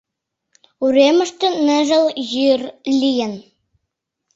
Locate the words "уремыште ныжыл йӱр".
0.83-2.61